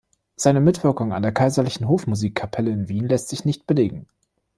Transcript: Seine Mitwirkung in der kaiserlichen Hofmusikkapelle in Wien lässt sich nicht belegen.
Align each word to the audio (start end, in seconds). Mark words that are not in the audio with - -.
Seine 0.35 0.61
Mitwirkung 0.61 1.11
in 1.11 1.21
der 1.21 1.31
kaiserlichen 1.31 1.87
Hofmusikkapelle 1.87 2.71
in 2.71 2.89
Wien 2.89 3.07
lässt 3.07 3.29
sich 3.29 3.45
nicht 3.45 3.67
belegen. 3.67 4.07